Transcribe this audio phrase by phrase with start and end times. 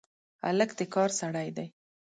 [0.43, 1.67] هلک د کار سړی دی.